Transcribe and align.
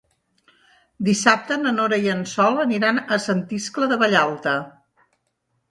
Dissabte 1.09 1.57
na 1.65 1.73
Nora 1.75 1.99
i 2.07 2.11
en 2.15 2.25
Sol 2.33 2.59
aniran 2.65 3.01
a 3.03 3.21
Sant 3.27 3.45
Iscle 3.61 3.93
de 3.95 4.03
Vallalta. 4.05 4.57